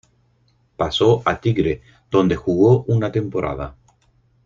[0.77, 3.75] Pasó a Tigre, donde jugó una temporada.